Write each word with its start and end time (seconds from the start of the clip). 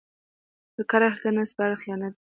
د 0.75 0.77
کار 0.89 1.01
اهل 1.09 1.19
ته 1.23 1.29
نه 1.35 1.43
سپارل 1.51 1.77
خیانت 1.83 2.13
دی. 2.13 2.19